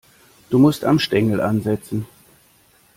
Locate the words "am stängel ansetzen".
0.83-2.07